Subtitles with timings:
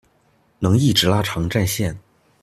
[0.57, 1.95] 能一直拉長戰線